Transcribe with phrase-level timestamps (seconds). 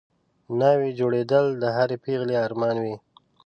[0.59, 2.95] ناوې جوړېدل د هرې پېغلې ارمان وي